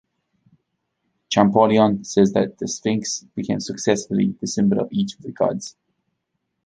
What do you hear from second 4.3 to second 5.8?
the symbol of each of the gods.